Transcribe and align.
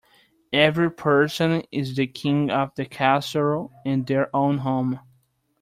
Every 0.55 0.89
person 0.89 1.61
is 1.71 1.95
the 1.95 2.07
king 2.07 2.49
of 2.49 2.73
the 2.73 2.85
castle 2.87 3.71
in 3.85 4.05
their 4.05 4.35
own 4.35 4.57
home. 4.57 4.99